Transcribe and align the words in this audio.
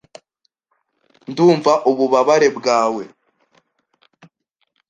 Ndumva 1.31 1.73
ububabare 1.89 2.47
bwawe. 2.57 3.03